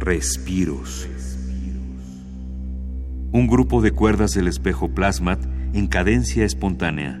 [0.00, 1.06] Respiros.
[3.32, 5.38] Un grupo de cuerdas del espejo plasmat
[5.74, 7.20] en cadencia espontánea.